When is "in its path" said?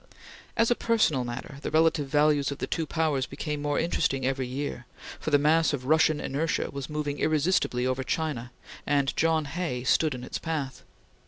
10.15-10.81